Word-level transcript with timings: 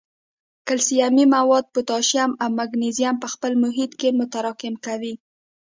کلسیمي 0.67 1.25
مواد، 1.35 1.65
پوټاشیم 1.73 2.31
او 2.43 2.49
مګنیزیم 2.57 3.15
په 3.23 3.27
خپل 3.33 3.51
محیط 3.63 3.91
کې 3.99 4.09
متراکم 4.19 4.75
کوي. 4.85 5.13